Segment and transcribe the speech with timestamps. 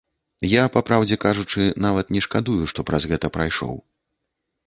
[0.51, 3.75] Я, папраўдзе кажучы, нават не шкадую, што праз гэта прайшоў.